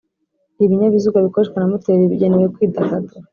ibinyabiziga 0.63 1.25
bikoreshwa 1.25 1.57
na 1.59 1.67
moteri 1.71 2.11
bigenewe 2.11 2.47
kwidagadura 2.55 3.19